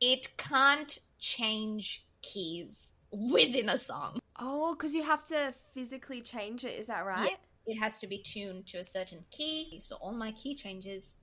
[0.00, 6.78] it can't change keys within a song Oh, because you have to physically change it.
[6.78, 7.36] Is that right?
[7.66, 9.78] it has to be tuned to a certain key.
[9.82, 11.14] So all my key changes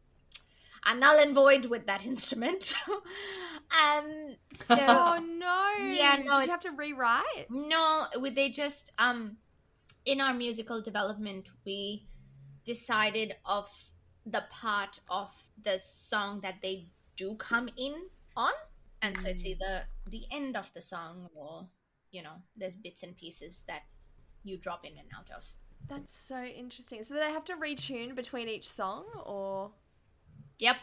[0.87, 2.73] are null and void with that instrument.
[2.87, 4.35] um,
[4.67, 5.85] so Oh no.
[5.93, 7.49] Yeah, no, Did you have to rewrite?
[7.49, 9.37] no, they just um,
[10.05, 12.07] in our musical development, we
[12.65, 13.69] decided of
[14.25, 15.29] the part of
[15.63, 17.93] the song that they do come in
[18.35, 18.53] on,
[19.01, 21.67] and so it's either the end of the song or
[22.11, 23.81] you know, there's bits and pieces that
[24.43, 25.43] you drop in and out of.
[25.89, 27.03] That's so interesting.
[27.03, 29.71] So they have to retune between each song, or
[30.59, 30.75] Yep.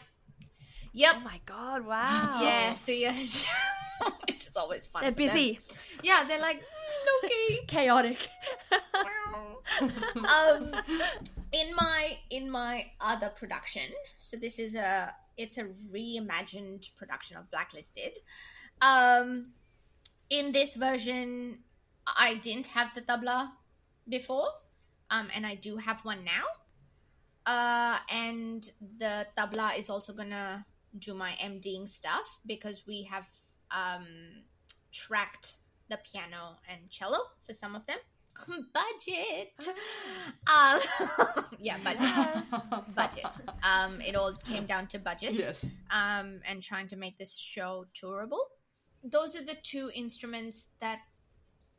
[0.93, 1.15] Yep.
[1.17, 3.45] oh my god, wow, Yeah, so yeah, it's
[4.45, 5.01] just always fun.
[5.03, 5.27] they're for them.
[5.27, 5.59] busy,
[6.03, 7.59] Yeah, they're like, "Mm, okay.
[7.67, 8.29] chaotic.
[9.81, 10.71] um,
[11.51, 13.83] in my in my other production,
[14.17, 18.17] so this is a it's a reimagined production of Blacklisted.
[18.81, 19.47] Um,
[20.29, 21.59] in this version,
[22.07, 23.51] I didn't have the tabla
[24.07, 24.47] before,
[25.09, 26.45] um, and I do have one now.
[27.45, 30.65] Uh, and the tabla is also gonna
[30.97, 33.27] do my MDing stuff because we have
[33.71, 34.07] um
[34.91, 35.57] tracked
[35.89, 37.97] the piano and cello for some of them.
[38.73, 39.53] Budget.
[40.47, 40.79] Um,
[41.59, 42.61] yeah, budget.
[42.93, 43.25] budget.
[43.63, 45.35] Um, it all came down to budget.
[45.35, 45.63] Yes.
[45.89, 48.45] Um, and trying to make this show tourable.
[49.03, 50.99] Those are the two instruments that,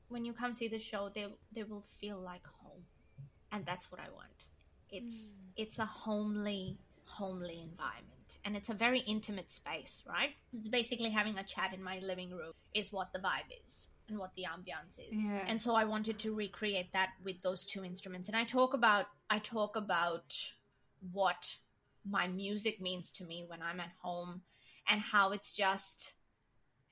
[0.09, 2.85] when you come see the show, they they will feel like home,
[3.53, 4.49] and that's what I want.
[4.97, 5.63] It's hmm.
[5.63, 10.31] it's a homely homely environment, and it's a very intimate space, right?
[10.53, 14.19] It's basically having a chat in my living room is what the vibe is and
[14.19, 15.13] what the ambiance is.
[15.13, 15.45] Yeah.
[15.47, 18.29] And so I wanted to recreate that with those two instruments.
[18.29, 20.35] And I talk about I talk about
[21.13, 21.57] what
[22.09, 24.43] my music means to me when I'm at home
[24.89, 26.15] and how it's just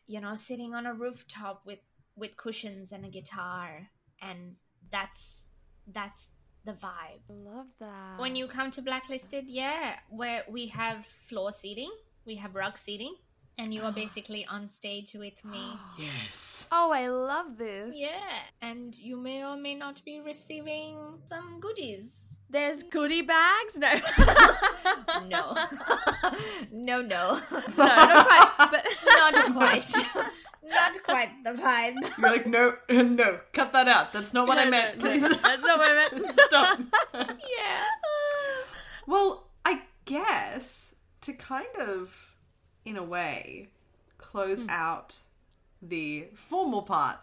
[0.07, 1.79] you know sitting on a rooftop with
[2.17, 3.89] with cushions and a guitar
[4.21, 4.57] and
[4.91, 5.43] that's
[5.93, 6.29] that's
[6.65, 7.21] the vibe.
[7.29, 8.19] Love that.
[8.19, 11.91] When you come to Blacklisted, yeah, where we have floor seating,
[12.27, 13.15] we have rug seating,
[13.59, 15.65] and you are basically on stage with me.
[15.99, 16.67] Yes.
[16.73, 17.97] oh, I love this.
[17.99, 18.19] Yeah,
[18.63, 22.21] and you may or may not be receiving some goodies.
[22.51, 23.77] There's goodie bags.
[23.79, 23.89] No,
[25.29, 25.55] No,
[26.71, 27.41] no, no, no,
[27.77, 28.71] not quite.
[28.71, 29.93] But not quite,
[30.65, 31.95] not quite the vibe.
[32.19, 34.13] You're like, no, no, cut that out.
[34.13, 34.99] That's not what I meant.
[34.99, 36.41] no, no, Please That's not what I meant.
[36.47, 36.81] stop.
[37.13, 37.85] Yeah.
[39.07, 42.35] Well, I guess to kind of,
[42.85, 43.69] in a way,
[44.19, 44.71] close hmm.
[44.71, 45.17] out
[45.83, 47.19] the formal part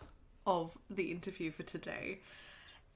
[0.45, 2.19] of the interview for today,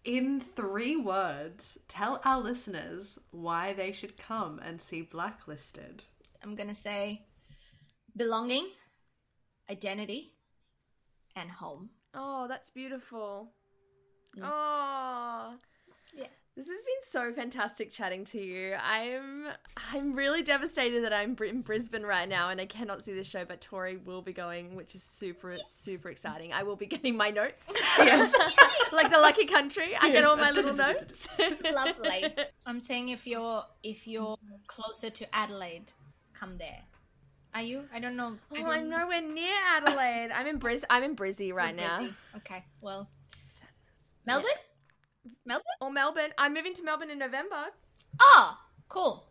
[0.03, 6.03] in three words, tell our listeners why they should come and see Blacklisted.
[6.43, 7.25] I'm gonna say
[8.15, 8.69] belonging,
[9.69, 10.34] identity,
[11.35, 11.89] and home.
[12.13, 13.49] Oh, that's beautiful.
[14.37, 14.43] Mm.
[14.43, 15.53] Oh.
[16.13, 16.27] Yeah.
[16.55, 18.75] This has been so fantastic chatting to you.
[18.81, 19.47] I'm
[19.91, 23.43] I'm really devastated that I'm in Brisbane right now and I cannot see this show,
[23.43, 26.53] but Tori will be going, which is super super exciting.
[26.53, 27.65] I will be getting my notes,
[27.99, 28.33] Yes.
[28.93, 29.97] like the lucky country.
[29.99, 31.27] I get all my little notes.
[31.73, 32.33] Lovely.
[32.65, 35.91] I'm saying if you're if you're closer to Adelaide,
[36.33, 36.83] come there.
[37.55, 37.83] Are you?
[37.93, 38.35] I don't know.
[38.51, 40.29] Oh, don't I'm nowhere near Adelaide.
[40.35, 40.83] I'm in Bris.
[40.89, 41.99] I'm in Brizzy right now.
[41.99, 42.13] Brizzy.
[42.35, 42.65] Okay.
[42.81, 43.09] Well,
[44.27, 44.49] Melbourne.
[45.45, 45.63] Melbourne.
[45.79, 46.31] Or Melbourne.
[46.37, 47.67] I'm moving to Melbourne in November.
[48.19, 49.25] Oh, cool.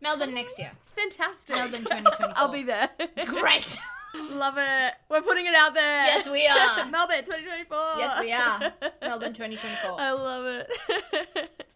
[0.00, 0.72] Melbourne next year.
[0.96, 1.54] Fantastic.
[1.54, 2.32] Melbourne 2024.
[2.34, 2.90] I'll be there.
[3.26, 3.78] Great.
[4.30, 4.94] Love it.
[5.08, 6.04] We're putting it out there.
[6.04, 6.84] Yes, we are.
[6.90, 7.78] Melbourne 2024.
[7.98, 8.72] Yes, we are.
[9.02, 10.00] Melbourne 2024.
[10.00, 11.66] I love it.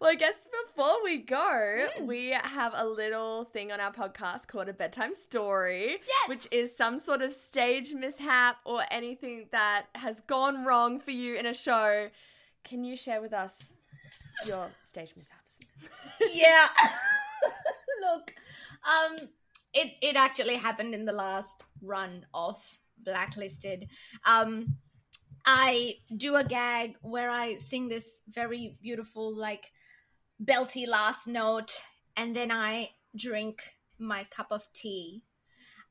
[0.00, 2.06] Well, I guess before we go, Mm.
[2.06, 6.28] we have a little thing on our podcast called a bedtime story, Yes.
[6.28, 11.34] which is some sort of stage mishap or anything that has gone wrong for you
[11.36, 12.10] in a show.
[12.64, 13.72] Can you share with us
[14.46, 15.58] your stage mishaps?
[16.32, 16.68] yeah.
[18.00, 18.34] Look,
[18.84, 19.16] um,
[19.74, 22.56] it it actually happened in the last run of
[22.98, 23.88] Blacklisted.
[24.24, 24.76] Um,
[25.44, 29.72] I do a gag where I sing this very beautiful, like
[30.42, 31.78] belty last note,
[32.16, 33.62] and then I drink
[33.98, 35.22] my cup of tea.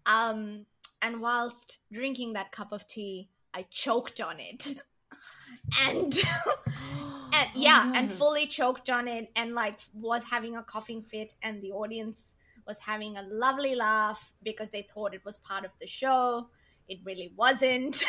[0.05, 0.65] Um,
[1.01, 4.75] and whilst drinking that cup of tea, I choked on it.
[5.85, 6.13] And,
[6.75, 11.61] and yeah, and fully choked on it, and like was having a coughing fit, and
[11.61, 12.33] the audience
[12.65, 16.47] was having a lovely laugh because they thought it was part of the show.
[16.87, 18.03] It really wasn't.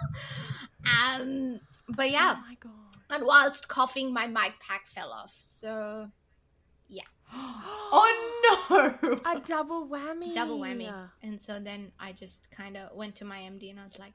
[1.20, 2.89] um, but yeah, Oh my god.
[3.10, 5.36] And whilst coughing, my mic pack fell off.
[5.38, 6.08] So
[6.88, 7.02] yeah.
[7.92, 9.16] Oh no!
[9.30, 10.32] A double whammy.
[10.32, 10.92] double whammy.
[11.22, 14.14] And so then I just kind of went to my MD and I was like,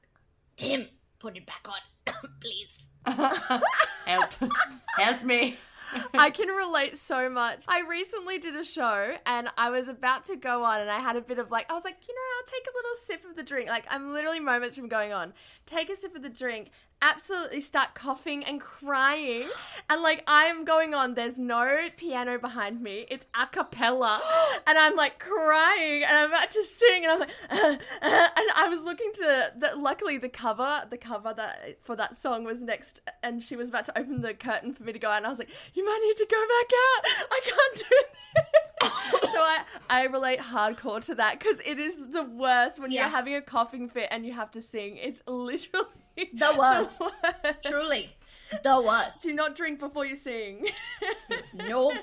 [0.56, 0.88] Tim,
[1.20, 2.90] put it back on, please.
[4.06, 4.34] Help.
[4.98, 5.58] Help me.
[6.14, 7.66] I can relate so much.
[7.68, 11.16] I recently did a show and I was about to go on and I had
[11.16, 13.36] a bit of like, I was like, you know, I'll take a little sip of
[13.36, 13.70] the drink.
[13.70, 15.34] Like, I'm literally moments from going on.
[15.66, 16.72] Take a sip of the drink
[17.02, 19.48] absolutely start coughing and crying.
[19.90, 23.06] And like I am going on, there's no piano behind me.
[23.10, 24.22] It's a cappella.
[24.68, 28.84] and I'm like crying and I'm about to sing and I'm like and I was
[28.84, 33.44] looking to the luckily the cover, the cover that for that song was next and
[33.44, 35.40] she was about to open the curtain for me to go out and I was
[35.40, 37.28] like, You might need to go back out.
[37.32, 39.32] I can't do this.
[39.32, 43.02] so I, I relate hardcore to that because it is the worst when Yeah.
[43.02, 44.98] you're having a coughing fit and you have to sing.
[44.98, 45.86] It's literally
[46.34, 47.02] The worst.
[47.02, 47.64] worst.
[47.64, 48.16] Truly,
[48.64, 49.24] the worst.
[49.24, 50.68] Do not drink before you sing.
[51.54, 51.94] Nope.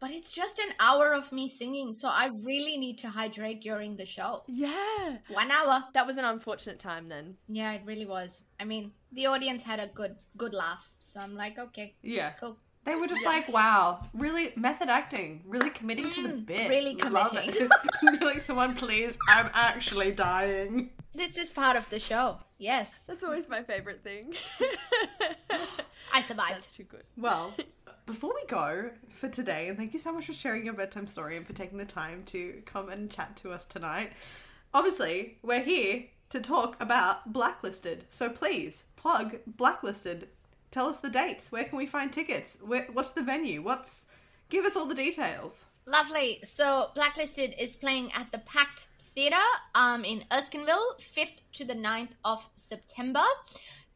[0.00, 3.96] But it's just an hour of me singing, so I really need to hydrate during
[3.96, 4.42] the show.
[4.48, 5.18] yeah.
[5.28, 5.84] One hour.
[5.94, 7.36] That was an unfortunate time then.
[7.48, 8.42] Yeah, it really was.
[8.58, 12.30] I mean, the audience had a good good laugh, so I'm like, okay, Yeah.
[12.40, 12.56] cool.
[12.84, 16.62] They were just like, wow, really method acting, really committing to the bit.
[16.62, 17.68] Mm, really Love committing.
[17.70, 17.70] it.
[18.18, 20.90] Be like, someone, please, I'm actually dying.
[21.14, 22.38] This is part of the show.
[22.58, 24.34] Yes, That's always my favorite thing.
[26.12, 26.54] I survived.
[26.54, 27.02] That's too good.
[27.16, 27.52] Well,
[28.06, 31.36] before we go for today, and thank you so much for sharing your bedtime story
[31.36, 34.12] and for taking the time to come and chat to us tonight.
[34.72, 38.04] Obviously, we're here to talk about Blacklisted.
[38.08, 40.28] So please plug Blacklisted.
[40.70, 41.52] Tell us the dates.
[41.52, 42.56] Where can we find tickets?
[42.64, 43.60] Where, what's the venue?
[43.60, 44.04] What's
[44.52, 45.66] give us all the details.
[45.86, 46.38] Lovely.
[46.44, 49.36] So Blacklisted is playing at the Pact Theatre
[49.74, 53.24] um, in Erskineville, 5th to the 9th of September.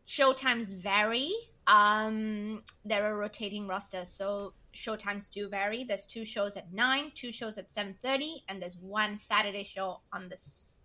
[0.06, 1.32] Showtimes vary.
[1.66, 5.84] Um, they're a rotating roster, so showtimes do vary.
[5.84, 10.28] There's two shows at 9, two shows at 7.30, and there's one Saturday show on
[10.28, 10.36] the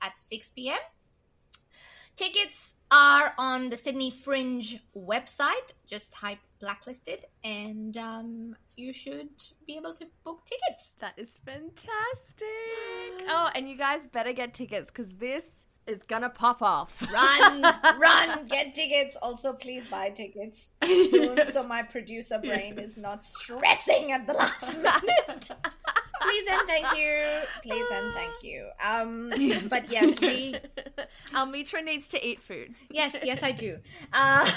[0.02, 0.80] at 6 p.m.
[2.16, 5.74] Tickets are on the Sydney Fringe website.
[5.88, 9.30] Just type blacklisted, and um, you should
[9.68, 10.96] be able to book tickets.
[11.00, 12.48] That is fantastic.
[13.34, 15.54] Oh, and you guys better get tickets because this
[15.88, 17.02] is gonna pop off.
[17.14, 19.16] Run, run, get tickets.
[19.22, 24.76] Also, please buy tickets soon so my producer brain is not stressing at the last
[24.78, 25.52] minute.
[26.22, 27.42] please and thank you.
[27.62, 28.68] Please and thank you.
[28.84, 29.30] Um,
[29.70, 30.56] but yes, we
[31.34, 32.74] Almitra needs to eat food.
[32.90, 33.78] yes, yes, I do.
[34.12, 34.50] Uh,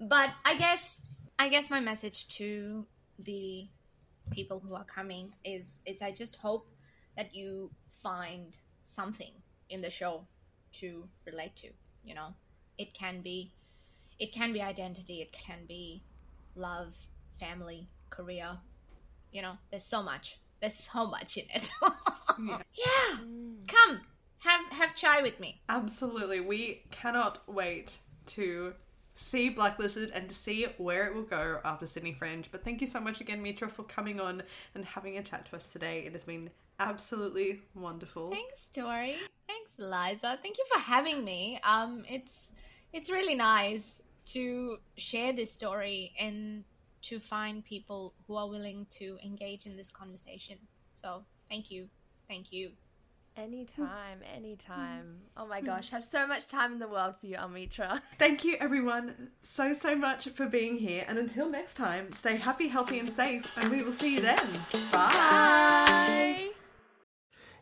[0.00, 1.00] but I guess,
[1.38, 2.86] I guess my message to
[3.18, 3.68] the
[4.30, 6.68] people who are coming is, is I just hope
[7.16, 7.70] that you
[8.02, 8.54] find
[8.84, 9.32] something
[9.68, 10.26] in the show
[10.74, 11.68] to relate to.
[12.04, 12.34] You know,
[12.78, 13.52] it can be,
[14.18, 16.02] it can be identity, it can be
[16.54, 16.94] love,
[17.38, 18.58] family, career.
[19.32, 20.38] You know, there's so much.
[20.60, 21.70] There's so much in it.
[22.38, 23.68] yeah, mm.
[23.68, 24.00] come
[24.38, 25.60] have have chai with me.
[25.68, 26.40] Absolutely.
[26.40, 28.74] We cannot wait to
[29.16, 32.48] see Blacklisted and to see where it will go after Sydney Fringe.
[32.52, 34.42] But thank you so much again, Mitra, for coming on
[34.74, 36.04] and having a chat to us today.
[36.06, 38.30] It has been absolutely wonderful.
[38.30, 39.16] Thanks, Tori.
[39.48, 40.38] Thanks, Liza.
[40.42, 41.58] Thank you for having me.
[41.64, 42.52] Um, it's
[42.92, 46.64] it's really nice to share this story and
[47.02, 50.56] to find people who are willing to engage in this conversation.
[50.92, 51.88] So, thank you,
[52.28, 52.72] thank you.
[53.36, 54.36] Anytime, mm-hmm.
[54.36, 55.18] anytime.
[55.36, 58.00] Oh my gosh, have so much time in the world for you, Almitra.
[58.18, 61.04] Thank you, everyone, so, so much for being here.
[61.06, 63.56] And until next time, stay happy, healthy, and safe.
[63.58, 64.46] And we will see you then.
[64.90, 65.12] Bye.
[65.12, 65.35] Bye.